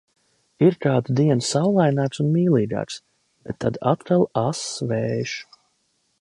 [0.67, 2.97] Ir kādu dienu saulaināks un mīlīgāks,
[3.49, 5.37] bet tad atkal ass vējš.